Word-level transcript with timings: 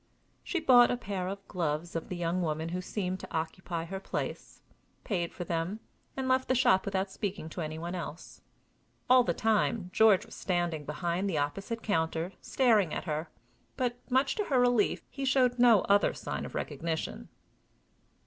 _She 0.43 0.59
bought 0.59 0.89
a 0.89 0.97
pair 0.97 1.27
of 1.27 1.47
gloves 1.47 1.95
of 1.95 2.09
the 2.09 2.15
young 2.15 2.41
woman 2.41 2.69
who 2.69 2.81
seemed 2.81 3.19
to 3.19 3.31
occupy 3.31 3.85
her 3.85 3.99
place, 3.99 4.63
paid 5.03 5.31
for 5.31 5.43
them, 5.43 5.79
and 6.17 6.27
left 6.27 6.47
the 6.47 6.55
shop 6.55 6.85
without 6.85 7.11
speaking 7.11 7.49
to 7.49 7.61
any 7.61 7.77
one 7.77 7.93
else. 7.93 8.41
All 9.11 9.23
the 9.23 9.35
time, 9.35 9.91
George 9.93 10.25
was 10.25 10.33
standing 10.33 10.85
behind 10.85 11.29
the 11.29 11.37
opposite 11.37 11.83
counter, 11.83 12.31
staring 12.41 12.91
at 12.95 13.03
her; 13.05 13.29
but, 13.77 13.99
much 14.09 14.33
to 14.37 14.45
her 14.45 14.59
relief, 14.59 15.03
he 15.11 15.23
showed 15.23 15.59
no 15.59 15.81
other 15.81 16.15
sign 16.15 16.45
of 16.45 16.55
recognition. 16.55 17.29